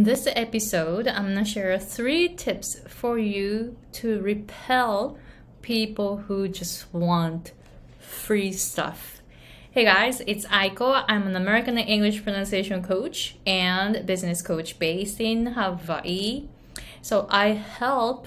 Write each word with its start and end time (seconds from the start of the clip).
In 0.00 0.04
this 0.04 0.26
episode, 0.34 1.06
I'm 1.06 1.26
gonna 1.26 1.44
share 1.44 1.78
three 1.78 2.30
tips 2.30 2.80
for 2.88 3.18
you 3.18 3.76
to 4.00 4.18
repel 4.22 5.18
people 5.60 6.16
who 6.16 6.48
just 6.48 6.90
want 6.94 7.52
free 7.98 8.50
stuff. 8.50 9.20
Hey 9.72 9.84
guys, 9.84 10.22
it's 10.26 10.46
Aiko. 10.46 11.04
I'm 11.06 11.26
an 11.26 11.36
American 11.36 11.76
English 11.76 12.24
pronunciation 12.24 12.82
coach 12.82 13.36
and 13.44 14.06
business 14.06 14.40
coach 14.40 14.78
based 14.78 15.20
in 15.20 15.44
Hawaii. 15.48 16.48
So 17.02 17.26
I 17.28 17.48
help 17.48 18.26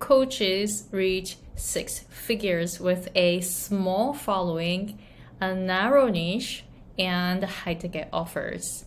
coaches 0.00 0.88
reach 0.90 1.36
six 1.54 2.00
figures 2.10 2.80
with 2.80 3.08
a 3.14 3.42
small 3.42 4.12
following, 4.12 4.98
a 5.40 5.54
narrow 5.54 6.08
niche, 6.08 6.64
and 6.98 7.44
high 7.44 7.74
ticket 7.74 8.08
offers. 8.12 8.86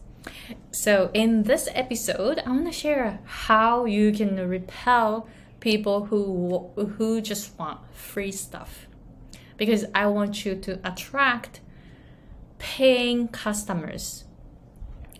So, 0.71 1.09
in 1.13 1.43
this 1.43 1.69
episode, 1.73 2.41
I 2.45 2.49
want 2.49 2.65
to 2.65 2.71
share 2.71 3.19
how 3.25 3.85
you 3.85 4.11
can 4.11 4.35
repel 4.47 5.27
people 5.59 6.05
who 6.05 6.69
who 6.75 7.21
just 7.21 7.57
want 7.57 7.79
free 7.93 8.31
stuff. 8.31 8.87
Because 9.57 9.85
I 9.95 10.07
want 10.07 10.45
you 10.45 10.55
to 10.55 10.79
attract 10.83 11.61
paying 12.57 13.27
customers 13.29 14.25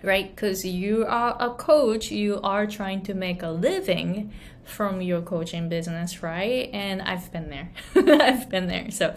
right? 0.05 0.33
Because 0.33 0.63
you 0.63 1.05
are 1.05 1.35
a 1.39 1.49
coach 1.49 2.11
you 2.11 2.39
are 2.43 2.67
trying 2.67 3.01
to 3.03 3.13
make 3.13 3.41
a 3.41 3.49
living 3.49 4.31
from 4.63 5.01
your 5.01 5.21
coaching 5.21 5.67
business 5.67 6.23
right? 6.23 6.69
And 6.73 7.01
i've 7.01 7.31
been 7.31 7.49
there. 7.49 7.71
I've 7.95 8.49
been 8.49 8.67
there. 8.67 8.91
So 8.91 9.15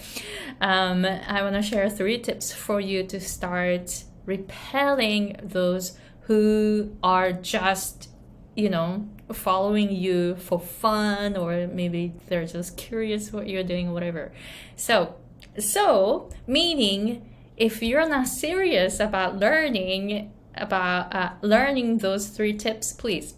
um, 0.61 1.05
i 1.05 1.43
want 1.43 1.55
to 1.55 1.63
share 1.63 1.89
three 1.91 2.19
tips 2.19 2.53
for 2.53 2.81
you 2.81 3.05
to 3.05 3.21
start 3.21 4.05
repelling 4.29 5.35
those 5.43 5.99
who 6.23 6.95
are 7.03 7.33
just 7.33 8.11
you 8.55 8.69
know 8.69 9.09
following 9.33 9.91
you 9.91 10.37
for 10.37 10.61
fun 10.61 11.37
or 11.37 11.67
maybe 11.67 12.13
they're 12.29 12.47
just 12.47 12.77
curious 12.77 13.33
what 13.33 13.49
you're 13.49 13.65
doing 13.65 13.93
whatever. 13.93 14.31
So 14.77 15.17
so 15.59 16.31
meaning 16.47 17.29
if 17.57 17.83
you're 17.83 18.09
not 18.09 18.29
serious 18.29 19.01
about 19.01 19.39
learning 19.39 20.33
about 20.55 21.15
uh, 21.15 21.33
learning 21.41 21.99
those 21.99 22.29
three 22.29 22.53
tips 22.53 22.93
please 22.93 23.35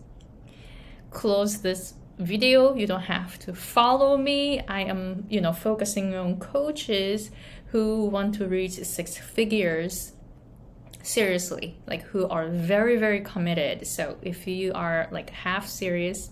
close 1.11 1.63
this 1.63 1.95
video. 2.19 2.75
You 2.75 2.87
don't 2.87 3.03
have 3.03 3.39
to 3.41 3.55
follow 3.55 4.17
me. 4.17 4.61
I 4.67 4.83
am 4.83 5.27
you 5.29 5.41
know 5.41 5.53
focusing 5.53 6.15
on 6.15 6.39
coaches 6.39 7.31
who 7.67 8.07
want 8.07 8.35
to 8.35 8.49
reach 8.49 8.73
six 8.73 9.17
figures 9.17 10.13
seriously 11.03 11.79
like 11.87 12.03
who 12.03 12.29
are 12.29 12.49
very 12.49 12.97
very 12.97 13.21
committed. 13.21 13.87
So 13.87 14.17
if 14.23 14.47
you 14.47 14.73
are 14.75 15.09
like 15.11 15.31
half 15.31 15.67
serious 15.67 16.31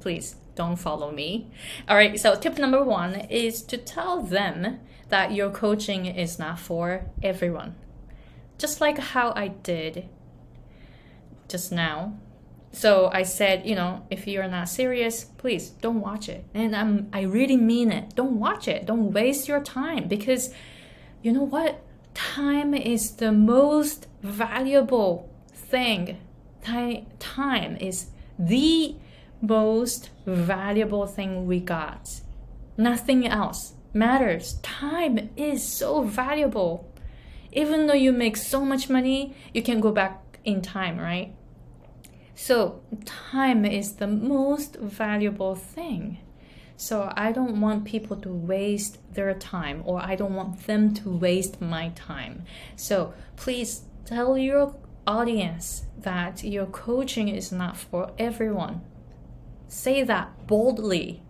please 0.00 0.36
don't 0.54 0.76
follow 0.76 1.10
me. 1.10 1.50
All 1.88 1.96
right 1.96 2.18
so 2.18 2.34
tip 2.34 2.58
number 2.58 2.82
one 2.82 3.14
is 3.14 3.62
to 3.64 3.76
tell 3.76 4.22
them 4.22 4.80
that 5.08 5.32
your 5.32 5.50
coaching 5.50 6.06
is 6.06 6.38
not 6.38 6.58
for 6.58 7.06
everyone. 7.22 7.74
Just 8.58 8.80
like 8.80 8.98
how 8.98 9.32
i 9.34 9.48
did 9.48 10.08
just 11.48 11.72
now. 11.72 12.18
So 12.72 13.10
i 13.12 13.22
said 13.22 13.66
you 13.66 13.74
know 13.74 14.06
if 14.10 14.26
you're 14.26 14.48
not 14.48 14.68
serious 14.68 15.24
please 15.24 15.70
don't 15.70 16.00
watch 16.00 16.28
it. 16.28 16.44
And 16.54 16.76
i'm 16.76 17.08
i 17.12 17.22
really 17.22 17.56
mean 17.56 17.90
it. 17.90 18.14
Don't 18.14 18.38
watch 18.38 18.68
it. 18.68 18.86
Don't 18.86 19.12
waste 19.12 19.48
your 19.48 19.60
time 19.60 20.08
because 20.08 20.52
you 21.22 21.32
know 21.32 21.42
what 21.42 21.82
time 22.14 22.74
is 22.74 23.16
the 23.16 23.32
most 23.32 24.06
valuable 24.22 25.30
thing. 25.52 26.18
Time 26.62 27.76
is 27.80 28.06
the 28.38 28.96
most 29.40 30.10
valuable 30.26 31.06
thing 31.06 31.46
we 31.46 31.60
got. 31.60 32.20
Nothing 32.76 33.26
else 33.26 33.74
matters. 33.92 34.54
Time 34.62 35.30
is 35.36 35.66
so 35.66 36.02
valuable. 36.02 36.86
Even 37.52 37.86
though 37.86 37.94
you 37.94 38.12
make 38.12 38.36
so 38.36 38.64
much 38.64 38.88
money, 38.88 39.34
you 39.52 39.62
can 39.62 39.80
go 39.80 39.90
back 39.90 40.38
in 40.44 40.62
time, 40.62 40.98
right? 40.98 41.34
So, 42.34 42.80
time 43.04 43.64
is 43.64 43.96
the 43.96 44.06
most 44.06 44.76
valuable 44.76 45.54
thing. 45.54 46.18
So 46.80 47.12
I 47.14 47.30
don't 47.32 47.60
want 47.60 47.84
people 47.84 48.16
to 48.16 48.30
waste 48.32 48.96
their 49.12 49.34
time 49.34 49.82
or 49.84 50.00
I 50.00 50.16
don't 50.16 50.34
want 50.34 50.66
them 50.66 50.94
to 50.94 51.10
waste 51.10 51.60
my 51.60 51.90
time. 51.90 52.44
So 52.74 53.12
please 53.36 53.82
tell 54.06 54.38
your 54.38 54.74
audience 55.06 55.84
that 55.98 56.42
your 56.42 56.64
coaching 56.64 57.28
is 57.28 57.52
not 57.52 57.76
for 57.76 58.12
everyone. 58.18 58.80
Say 59.68 60.04
that 60.04 60.46
boldly. 60.46 61.22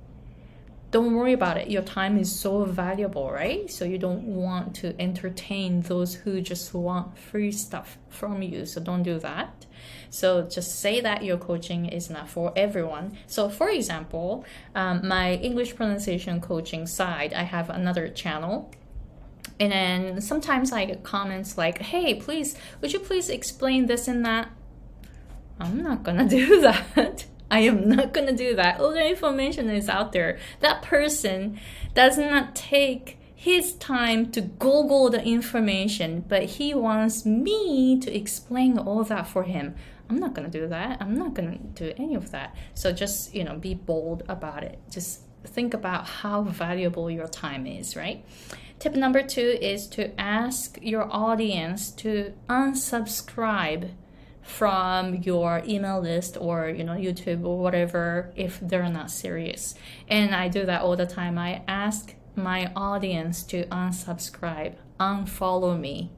Don't 0.92 1.16
worry 1.16 1.32
about 1.32 1.56
it. 1.56 1.68
Your 1.68 1.82
time 1.82 2.16
is 2.16 2.30
so 2.30 2.64
valuable, 2.64 3.32
right? 3.32 3.68
So 3.68 3.84
you 3.84 3.98
don't 3.98 4.22
want 4.22 4.76
to 4.76 4.94
entertain 5.00 5.80
those 5.80 6.14
who 6.14 6.40
just 6.40 6.72
want 6.72 7.18
free 7.18 7.50
stuff 7.50 7.98
from 8.08 8.40
you. 8.40 8.66
So 8.66 8.80
don't 8.80 9.02
do 9.02 9.18
that. 9.18 9.66
So 10.10 10.42
just 10.42 10.80
say 10.80 11.00
that 11.00 11.24
your 11.24 11.38
coaching 11.38 11.86
is 11.86 12.10
not 12.10 12.28
for 12.28 12.52
everyone. 12.56 13.16
So 13.26 13.48
for 13.48 13.68
example, 13.68 14.44
um, 14.74 15.06
my 15.06 15.34
English 15.34 15.76
pronunciation 15.76 16.40
coaching 16.40 16.86
side, 16.86 17.32
I 17.32 17.42
have 17.42 17.70
another 17.70 18.08
channel 18.08 18.72
and 19.60 19.72
then 19.72 20.20
sometimes 20.22 20.72
I 20.72 20.86
get 20.86 21.02
comments 21.02 21.58
like, 21.58 21.78
hey, 21.78 22.14
please, 22.14 22.56
would 22.80 22.94
you 22.94 22.98
please 22.98 23.28
explain 23.28 23.86
this 23.86 24.08
and 24.08 24.24
that? 24.24 24.50
I'm 25.60 25.82
not 25.82 26.02
gonna 26.02 26.28
do 26.28 26.62
that. 26.62 27.26
I 27.50 27.60
am 27.60 27.88
not 27.88 28.14
gonna 28.14 28.34
do 28.34 28.56
that. 28.56 28.80
All 28.80 28.90
the 28.90 29.06
information 29.06 29.68
is 29.68 29.88
out 29.88 30.12
there. 30.12 30.38
That 30.60 30.82
person 30.82 31.60
does 31.94 32.16
not 32.16 32.54
take 32.56 33.18
his 33.40 33.72
time 33.76 34.30
to 34.30 34.42
Google 34.42 35.08
the 35.08 35.24
information, 35.24 36.22
but 36.28 36.42
he 36.42 36.74
wants 36.74 37.24
me 37.24 37.98
to 37.98 38.14
explain 38.14 38.76
all 38.76 39.02
that 39.04 39.26
for 39.26 39.44
him. 39.44 39.74
I'm 40.10 40.18
not 40.18 40.34
gonna 40.34 40.50
do 40.50 40.68
that. 40.68 40.98
I'm 41.00 41.14
not 41.14 41.32
gonna 41.32 41.56
do 41.56 41.90
any 41.96 42.14
of 42.14 42.32
that. 42.32 42.54
So 42.74 42.92
just 42.92 43.34
you 43.34 43.44
know, 43.44 43.56
be 43.56 43.72
bold 43.72 44.24
about 44.28 44.62
it. 44.62 44.78
Just 44.90 45.22
think 45.42 45.72
about 45.72 46.06
how 46.06 46.42
valuable 46.42 47.10
your 47.10 47.28
time 47.28 47.66
is, 47.66 47.96
right? 47.96 48.22
Tip 48.78 48.94
number 48.94 49.22
two 49.22 49.56
is 49.58 49.86
to 49.86 50.20
ask 50.20 50.78
your 50.82 51.10
audience 51.10 51.90
to 51.92 52.34
unsubscribe 52.46 53.92
from 54.42 55.14
your 55.14 55.62
email 55.66 56.00
list 56.02 56.36
or 56.38 56.68
you 56.68 56.84
know 56.84 56.92
YouTube 56.92 57.46
or 57.46 57.58
whatever 57.58 58.34
if 58.36 58.60
they're 58.60 58.90
not 58.90 59.10
serious. 59.10 59.74
And 60.08 60.34
I 60.34 60.48
do 60.48 60.66
that 60.66 60.82
all 60.82 60.94
the 60.94 61.06
time. 61.06 61.38
I 61.38 61.62
ask 61.66 62.14
my 62.36 62.72
audience 62.74 63.42
to 63.44 63.64
unsubscribe, 63.66 64.74
unfollow 64.98 65.78
me 65.78 66.10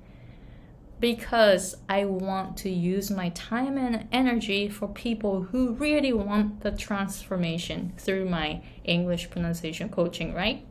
because 1.03 1.75
I 1.89 2.05
want 2.05 2.57
to 2.59 2.71
use 2.71 3.11
my 3.11 3.31
time 3.31 3.77
and 3.77 4.07
energy 4.13 4.69
for 4.69 4.87
people 4.87 5.43
who 5.51 5.73
really 5.73 6.13
want 6.13 6.61
the 6.61 6.71
transformation 6.71 7.93
through 7.99 8.29
my 8.29 8.63
English 8.85 9.29
pronunciation 9.29 9.89
coaching, 9.89 10.33
right? 10.33 10.65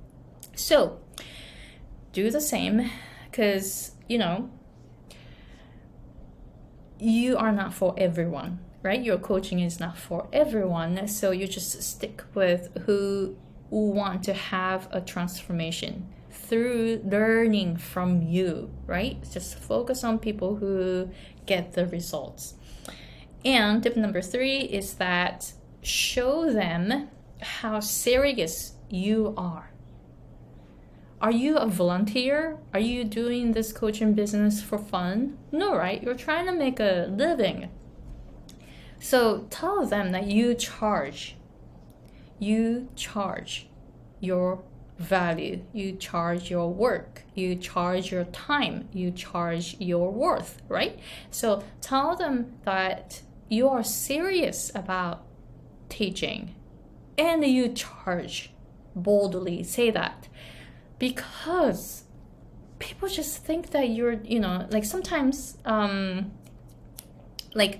So, 0.56 1.02
do 2.14 2.32
the 2.32 2.40
same 2.40 2.90
because, 3.30 3.92
you 4.08 4.18
know, 4.18 4.50
you 6.98 7.36
are 7.36 7.52
not 7.52 7.74
for 7.74 7.94
everyone, 7.98 8.60
right? 8.84 9.04
Your 9.04 9.18
coaching 9.18 9.60
is 9.60 9.82
not 9.82 9.98
for 9.98 10.30
everyone. 10.32 11.10
So, 11.10 11.32
you 11.32 11.46
just 11.46 11.84
stick 11.84 12.24
with 12.34 12.70
who 12.86 13.36
want 13.80 14.24
to 14.26 14.34
have 14.34 14.88
a 14.92 15.02
transformation 15.02 16.08
through 16.30 17.02
learning 17.04 17.78
from 17.78 18.22
you, 18.22 18.70
right? 18.86 19.18
Just 19.32 19.58
focus 19.58 20.04
on 20.04 20.20
people 20.20 20.58
who 20.58 21.10
get 21.46 21.74
the 21.74 21.88
results. 21.88 22.56
And 23.44 23.82
tip 23.82 23.96
number 23.96 24.22
three 24.22 24.60
is 24.60 24.96
that 24.96 25.54
show 25.82 26.52
them 26.52 27.10
how 27.42 27.80
serious 27.80 28.74
you 28.90 29.34
are. 29.36 29.72
Are 31.22 31.32
you 31.32 31.58
a 31.58 31.68
volunteer? 31.68 32.58
Are 32.74 32.80
you 32.80 33.04
doing 33.04 33.52
this 33.52 33.72
coaching 33.72 34.14
business 34.14 34.62
for 34.62 34.78
fun? 34.78 35.38
No, 35.52 35.76
right? 35.76 36.02
You're 36.02 36.16
trying 36.16 36.48
to 36.48 36.52
make 36.52 36.80
a 36.80 37.08
living. 37.10 37.70
So 39.00 39.48
tell 39.50 39.86
them 39.86 40.12
that 40.12 40.28
you 40.28 40.54
charge. 40.56 41.36
You 42.42 42.90
charge 42.96 43.68
your 44.20 44.64
value. 44.98 45.62
You 45.74 45.94
charge 45.94 46.50
your 46.50 46.72
work, 46.72 47.24
you 47.36 47.56
charge 47.56 48.12
your 48.12 48.26
time, 48.26 48.88
you 48.94 49.12
charge 49.12 49.76
your 49.80 50.12
worth, 50.12 50.62
right? 50.68 51.00
So 51.30 51.64
tell 51.82 52.16
them 52.16 52.54
that 52.64 53.22
you 53.50 53.68
are 53.68 53.84
serious 53.84 54.72
about 54.74 55.24
teaching 55.90 56.56
and 57.18 57.44
you 57.44 57.70
charge 57.70 58.52
boldly. 58.96 59.64
Say 59.64 59.92
that 59.92 60.28
because 61.00 62.04
people 62.80 63.08
just 63.08 63.44
think 63.44 63.72
that 63.72 63.90
you're, 63.90 64.20
you 64.24 64.40
know, 64.40 64.68
like 64.70 64.86
sometimes, 64.86 65.58
um, 65.66 66.32
like, 67.54 67.80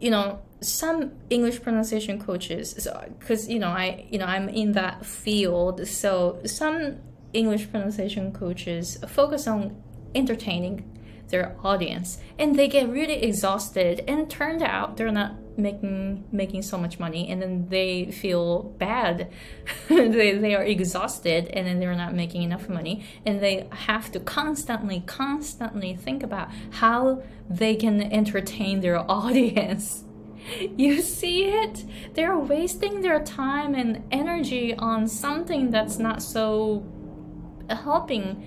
you 0.00 0.10
know, 0.10 0.40
some 0.66 1.12
English 1.30 1.62
pronunciation 1.62 2.20
coaches, 2.20 2.74
because 3.18 3.44
so, 3.44 3.50
you 3.50 3.58
know 3.58 3.68
I 3.68 4.06
you 4.10 4.18
know 4.18 4.26
I'm 4.26 4.48
in 4.48 4.72
that 4.72 5.04
field, 5.04 5.86
so 5.86 6.40
some 6.44 6.98
English 7.32 7.70
pronunciation 7.70 8.32
coaches 8.32 8.98
focus 9.06 9.46
on 9.46 9.82
entertaining 10.14 10.96
their 11.28 11.56
audience 11.64 12.18
and 12.38 12.56
they 12.56 12.68
get 12.68 12.88
really 12.88 13.22
exhausted 13.22 14.02
and 14.06 14.30
turned 14.30 14.62
out 14.62 14.96
they're 14.96 15.10
not 15.10 15.34
making 15.58 16.24
making 16.30 16.62
so 16.62 16.76
much 16.76 16.98
money 16.98 17.28
and 17.30 17.40
then 17.40 17.68
they 17.68 18.10
feel 18.10 18.62
bad. 18.78 19.30
They, 19.88 20.32
they 20.32 20.54
are 20.54 20.62
exhausted 20.62 21.48
and 21.48 21.66
then 21.66 21.80
they're 21.80 21.94
not 21.94 22.14
making 22.14 22.42
enough 22.42 22.68
money 22.68 23.04
and 23.24 23.40
they 23.40 23.68
have 23.70 24.10
to 24.12 24.20
constantly 24.20 25.02
constantly 25.06 25.94
think 25.94 26.22
about 26.22 26.48
how 26.70 27.22
they 27.48 27.76
can 27.76 28.02
entertain 28.12 28.80
their 28.80 28.98
audience 29.10 30.04
you 30.76 31.00
see 31.00 31.44
it 31.44 31.84
they're 32.14 32.38
wasting 32.38 33.00
their 33.00 33.22
time 33.22 33.74
and 33.74 34.02
energy 34.10 34.74
on 34.74 35.06
something 35.06 35.70
that's 35.70 35.98
not 35.98 36.22
so 36.22 36.84
helping 37.74 38.46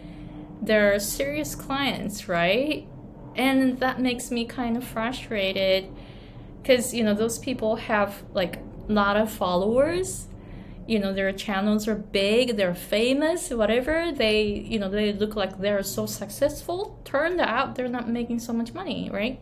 their 0.61 0.99
serious 0.99 1.55
clients, 1.55 2.27
right? 2.27 2.87
And 3.35 3.79
that 3.79 3.99
makes 3.99 4.31
me 4.31 4.45
kind 4.45 4.75
of 4.75 4.83
frustrated 4.83 5.89
because, 6.61 6.93
you 6.93 7.03
know, 7.03 7.13
those 7.13 7.39
people 7.39 7.77
have 7.77 8.23
like 8.33 8.57
a 8.57 8.91
lot 8.91 9.17
of 9.17 9.31
followers. 9.31 10.27
You 10.87 10.99
know, 10.99 11.13
their 11.13 11.31
channels 11.31 11.87
are 11.87 11.95
big, 11.95 12.57
they're 12.57 12.73
famous, 12.73 13.51
whatever. 13.51 14.11
They, 14.11 14.43
you 14.43 14.79
know, 14.79 14.89
they 14.89 15.13
look 15.13 15.35
like 15.35 15.59
they're 15.59 15.83
so 15.83 16.07
successful. 16.07 16.99
Turned 17.05 17.39
out 17.39 17.75
they're 17.75 17.87
not 17.87 18.09
making 18.09 18.39
so 18.39 18.53
much 18.53 18.73
money, 18.73 19.09
right? 19.13 19.39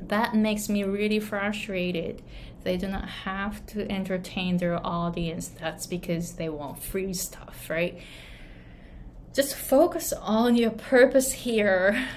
That 0.00 0.34
makes 0.34 0.68
me 0.68 0.84
really 0.84 1.20
frustrated. 1.20 2.22
They 2.62 2.76
do 2.76 2.88
not 2.88 3.08
have 3.08 3.64
to 3.66 3.90
entertain 3.90 4.58
their 4.58 4.84
audience. 4.84 5.48
That's 5.48 5.86
because 5.86 6.32
they 6.32 6.48
want 6.48 6.82
free 6.82 7.14
stuff, 7.14 7.68
right? 7.68 8.00
just 9.36 9.54
focus 9.54 10.14
on 10.14 10.56
your 10.56 10.70
purpose 10.70 11.30
here 11.30 12.08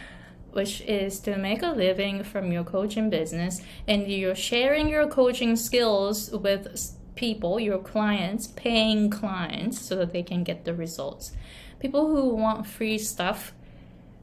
which 0.52 0.80
is 0.82 1.20
to 1.20 1.38
make 1.38 1.62
a 1.62 1.68
living 1.68 2.24
from 2.24 2.50
your 2.50 2.64
coaching 2.64 3.10
business 3.10 3.62
and 3.90 4.08
you're 4.08 4.34
sharing 4.34 4.88
your 4.88 5.06
coaching 5.06 5.58
skills 5.58 6.32
with 6.32 6.96
people 7.16 7.60
your 7.60 7.78
clients 7.78 8.48
paying 8.48 9.10
clients 9.10 9.82
so 9.82 9.98
that 9.98 10.14
they 10.14 10.24
can 10.24 10.46
get 10.46 10.64
the 10.64 10.74
results 10.74 11.34
people 11.82 12.08
who 12.08 12.30
want 12.30 12.66
free 12.66 12.98
stuff 12.98 13.52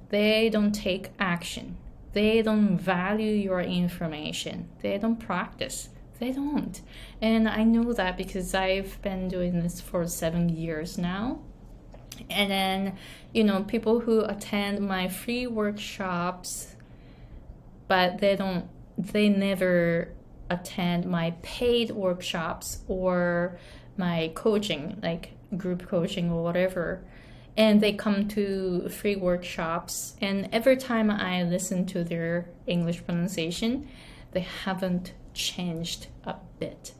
they 0.08 0.48
don't 0.48 0.72
take 0.72 1.10
action 1.18 1.76
they 2.16 2.40
don't 2.40 2.78
value 2.78 3.30
your 3.30 3.60
information. 3.60 4.70
They 4.80 4.96
don't 4.96 5.20
practice. 5.20 5.90
They 6.18 6.32
don't. 6.32 6.80
And 7.20 7.46
i 7.46 7.62
know 7.62 7.92
that 7.92 8.16
because 8.16 8.54
i've 8.54 9.00
been 9.02 9.28
doing 9.28 9.62
this 9.62 9.82
for 9.82 10.06
seven 10.06 10.48
years 10.48 10.96
now. 10.96 11.40
And 12.30 12.50
then 12.50 12.96
you 13.34 13.44
know 13.44 13.64
people 13.64 14.00
who 14.00 14.20
attend 14.20 14.80
my 14.80 15.08
free 15.08 15.46
workshops 15.46 16.74
but 17.86 18.18
they 18.22 18.34
don't 18.34 18.64
they 18.96 19.28
never 19.28 20.14
attend 20.48 21.04
my 21.04 21.34
paid 21.42 21.90
workshops 21.90 22.78
or 22.88 23.58
my 23.98 24.32
coaching 24.34 24.98
like 25.02 25.32
group 25.58 25.86
coaching 25.86 26.30
or 26.30 26.42
whatever 26.42 27.04
and 27.56 27.80
they 27.80 27.92
come 27.92 28.28
to 28.28 28.88
free 28.88 29.16
workshops 29.16 30.14
and 30.20 30.48
every 30.52 30.76
time 30.76 31.10
i 31.10 31.42
listen 31.42 31.86
to 31.86 32.04
their 32.04 32.48
english 32.66 33.04
pronunciation 33.04 33.88
they 34.32 34.40
haven't 34.64 35.12
changed 35.34 36.06
a 36.24 36.34
bit 36.58 36.92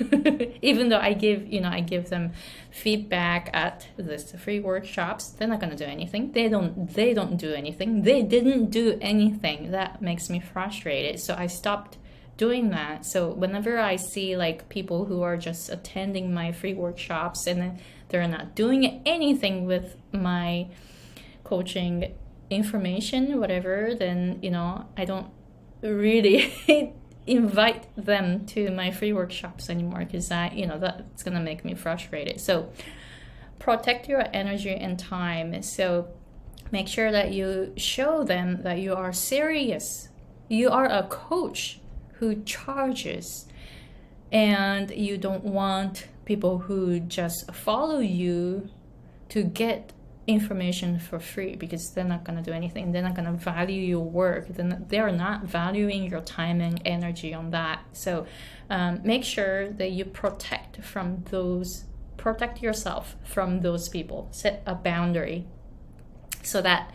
even 0.62 0.88
though 0.88 0.98
I 0.98 1.12
give, 1.12 1.52
you 1.52 1.60
know, 1.60 1.68
I 1.68 1.80
give 1.80 2.08
them 2.08 2.32
feedback 2.70 3.50
at 3.52 3.88
this 3.96 4.32
free 4.32 4.60
workshops, 4.60 5.28
they're 5.28 5.48
not 5.48 5.60
gonna 5.60 5.76
do 5.76 5.84
anything. 5.84 6.32
They 6.32 6.48
don't 6.48 6.92
they 6.92 7.14
don't 7.14 7.36
do 7.36 7.52
anything. 7.52 8.02
They 8.02 8.22
didn't 8.22 8.70
do 8.70 8.98
anything. 9.00 9.70
That 9.72 10.00
makes 10.00 10.30
me 10.30 10.40
frustrated. 10.40 11.20
So 11.20 11.34
I 11.36 11.46
stopped 11.46 11.98
doing 12.40 12.70
that. 12.70 13.04
So 13.04 13.28
whenever 13.28 13.78
I 13.78 13.96
see 13.96 14.34
like 14.34 14.70
people 14.70 15.04
who 15.04 15.20
are 15.20 15.36
just 15.36 15.68
attending 15.68 16.32
my 16.32 16.52
free 16.52 16.72
workshops 16.72 17.46
and 17.46 17.78
they're 18.08 18.26
not 18.26 18.54
doing 18.54 19.02
anything 19.04 19.66
with 19.66 19.98
my 20.10 20.68
coaching 21.44 22.14
information, 22.48 23.38
whatever, 23.38 23.94
then 23.94 24.38
you 24.40 24.50
know, 24.50 24.86
I 24.96 25.04
don't 25.04 25.30
really 25.82 26.50
invite 27.26 27.94
them 27.94 28.46
to 28.46 28.70
my 28.70 28.90
free 28.90 29.12
workshops 29.12 29.68
anymore 29.68 29.98
because 30.06 30.30
that 30.30 30.54
you 30.54 30.66
know 30.66 30.78
that's 30.78 31.22
gonna 31.22 31.40
make 31.40 31.62
me 31.62 31.74
frustrated. 31.74 32.40
So 32.40 32.72
protect 33.58 34.08
your 34.08 34.24
energy 34.32 34.74
and 34.74 34.98
time. 34.98 35.62
So 35.62 36.08
make 36.72 36.88
sure 36.88 37.12
that 37.12 37.32
you 37.32 37.74
show 37.76 38.24
them 38.24 38.62
that 38.62 38.78
you 38.78 38.94
are 38.94 39.12
serious. 39.12 40.08
You 40.48 40.70
are 40.70 40.86
a 40.86 41.02
coach 41.02 41.79
who 42.20 42.42
charges 42.44 43.46
and 44.30 44.90
you 44.90 45.16
don't 45.16 45.42
want 45.42 46.06
people 46.26 46.58
who 46.58 47.00
just 47.00 47.50
follow 47.52 47.98
you 47.98 48.68
to 49.30 49.42
get 49.42 49.92
information 50.26 50.98
for 50.98 51.18
free 51.18 51.56
because 51.56 51.90
they're 51.92 52.04
not 52.04 52.24
going 52.24 52.36
to 52.36 52.44
do 52.44 52.52
anything. 52.52 52.92
They're 52.92 53.02
not 53.02 53.14
going 53.14 53.26
to 53.26 53.42
value 53.42 53.80
your 53.80 54.04
work. 54.04 54.48
Then 54.48 54.84
they're 54.88 55.10
not 55.10 55.44
valuing 55.44 56.04
your 56.04 56.20
time 56.20 56.60
and 56.60 56.80
energy 56.84 57.32
on 57.32 57.50
that. 57.50 57.80
So 57.92 58.26
um, 58.68 59.00
make 59.02 59.24
sure 59.24 59.70
that 59.70 59.90
you 59.90 60.04
protect 60.04 60.84
from 60.84 61.24
those, 61.30 61.86
protect 62.18 62.62
yourself 62.62 63.16
from 63.24 63.62
those 63.62 63.88
people. 63.88 64.28
Set 64.30 64.62
a 64.66 64.74
boundary 64.74 65.46
so 66.42 66.60
that 66.60 66.92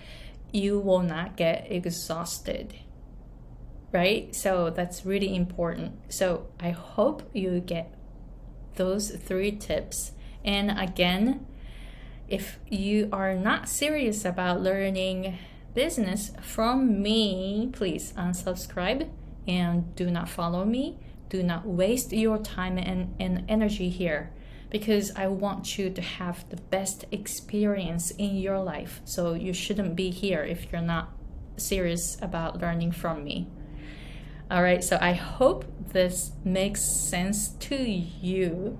you 0.51 0.79
will 0.79 1.01
not 1.01 1.35
get 1.35 1.69
exhausted. 1.69 2.75
Right? 3.95 4.35
So 4.35 4.71
that's 4.71 5.05
really 5.05 5.33
important. 5.33 5.93
So 6.09 6.47
I 6.59 6.71
hope 6.71 7.23
you 7.31 7.61
get 7.61 7.95
those 8.75 9.09
three 9.11 9.53
tips. 9.53 10.11
And 10.43 10.69
again, 10.69 11.45
if 12.27 12.59
you 12.67 13.07
are 13.13 13.35
not 13.35 13.69
serious 13.69 14.25
about 14.25 14.59
learning 14.59 15.37
business 15.73 16.33
from 16.41 17.01
me, 17.01 17.69
please 17.71 18.11
unsubscribe 18.17 19.07
and 19.47 19.95
do 19.95 20.11
not 20.11 20.27
follow 20.27 20.65
me. 20.65 20.99
Do 21.29 21.41
not 21.41 21.65
waste 21.65 22.11
your 22.11 22.37
time 22.37 22.77
and, 22.77 23.15
and 23.17 23.45
energy 23.47 23.87
here 23.87 24.33
because 24.69 25.15
I 25.15 25.27
want 25.27 25.77
you 25.77 25.89
to 25.89 26.01
have 26.01 26.43
the 26.49 26.57
best 26.57 27.05
experience 27.13 28.11
in 28.11 28.35
your 28.35 28.59
life. 28.59 28.99
So 29.05 29.35
you 29.35 29.53
shouldn't 29.53 29.95
be 29.95 30.09
here 30.09 30.43
if 30.43 30.69
you're 30.69 30.81
not 30.81 31.13
serious 31.55 32.17
about 32.21 32.59
learning 32.59 32.91
from 32.91 33.23
me. 33.23 33.47
All 34.51 34.61
right, 34.61 34.83
so 34.83 34.99
I 35.01 35.13
hope 35.13 35.65
this 35.91 36.33
makes 36.43 36.83
sense 36.83 37.49
to 37.61 37.75
you. 37.75 38.77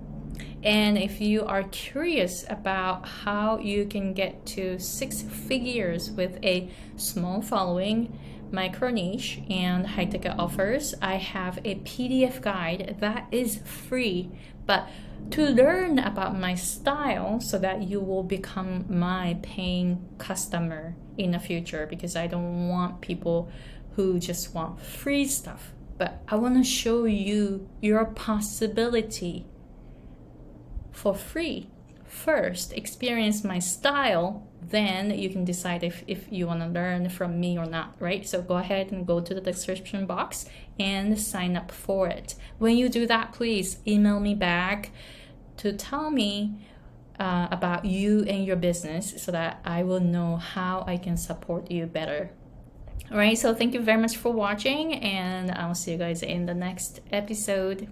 And 0.62 0.96
if 0.96 1.20
you 1.20 1.44
are 1.44 1.64
curious 1.64 2.46
about 2.48 3.08
how 3.08 3.58
you 3.58 3.86
can 3.86 4.14
get 4.14 4.46
to 4.48 4.78
six 4.78 5.24
figures 5.24 6.12
with 6.12 6.38
a 6.44 6.70
small 6.98 7.42
following, 7.42 8.16
micro 8.52 8.92
niche, 8.92 9.42
and 9.50 9.88
high 9.88 10.06
ticket 10.06 10.38
offers, 10.38 10.94
I 11.02 11.16
have 11.16 11.58
a 11.66 11.76
PDF 11.78 12.42
guide 12.42 12.98
that 13.00 13.28
is 13.32 13.58
free. 13.66 14.30
But 14.68 14.88
to 15.32 15.50
learn 15.50 16.00
about 16.00 16.38
my 16.38 16.56
style 16.56 17.40
so 17.40 17.58
that 17.60 17.84
you 17.84 18.00
will 18.00 18.24
become 18.24 18.86
my 18.88 19.38
paying 19.42 20.08
customer 20.18 20.96
in 21.18 21.32
the 21.32 21.40
future, 21.40 21.88
because 21.90 22.16
I 22.16 22.28
don't 22.28 22.70
want 22.70 23.02
people 23.02 23.50
who 23.96 24.20
just 24.20 24.54
want 24.54 24.82
free 24.82 25.26
stuff. 25.26 25.74
But 25.98 26.22
I 26.28 26.36
want 26.36 26.58
to 26.58 26.64
show 26.64 27.06
you 27.06 27.70
your 27.82 28.06
possibility 28.06 29.46
for 30.92 31.16
free. 31.16 31.70
First, 32.08 32.74
experience 32.74 33.44
my 33.44 33.60
style, 33.60 34.48
then 34.62 35.12
you 35.12 35.30
can 35.30 35.44
decide 35.44 35.84
if, 35.84 36.04
if 36.08 36.26
you 36.32 36.48
want 36.48 36.62
to 36.62 36.68
learn 36.68 37.10
from 37.10 37.40
me 37.40 37.58
or 37.58 37.66
not, 37.66 37.96
right? 38.00 38.28
So 38.28 38.42
go 38.42 38.58
ahead 38.58 38.92
and 38.92 39.06
go 39.06 39.20
to 39.20 39.34
the 39.34 39.42
description 39.42 40.06
box 40.06 40.46
and 40.80 41.20
sign 41.20 41.56
up 41.56 41.72
for 41.72 42.08
it. 42.08 42.36
When 42.58 42.78
you 42.78 42.90
do 42.90 43.06
that, 43.08 43.34
please 43.34 43.80
email 43.86 44.20
me 44.20 44.34
back 44.36 44.92
to 45.58 45.74
tell 45.74 46.10
me 46.10 46.56
uh, 47.20 47.48
about 47.52 47.86
you 47.86 48.24
and 48.24 48.46
your 48.46 48.56
business 48.56 49.22
so 49.22 49.32
that 49.32 49.62
I 49.64 49.84
will 49.84 50.00
know 50.00 50.38
how 50.38 50.84
I 50.88 50.98
can 50.98 51.18
support 51.18 51.72
you 51.72 51.86
better. 51.86 52.32
All 53.12 53.18
right, 53.18 53.38
so 53.38 53.54
thank 53.54 53.74
you 53.74 53.82
very 53.82 54.02
much 54.02 54.18
for 54.18 54.32
watching, 54.34 54.96
and 54.96 55.52
I'll 55.52 55.76
see 55.76 55.92
you 55.92 55.98
guys 55.98 56.24
in 56.24 56.48
the 56.48 56.56
next 56.56 57.02
episode. 57.12 57.88